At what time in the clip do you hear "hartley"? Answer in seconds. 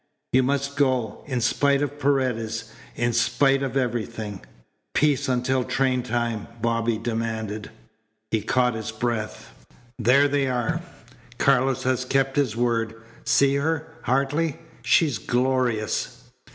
14.01-14.57